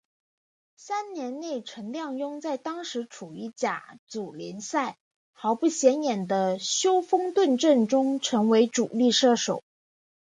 [0.77, 4.97] 三年内陈亮镛在当时处于甲组联赛
[5.31, 9.63] 豪不显眼的修咸顿阵中成为主力射手。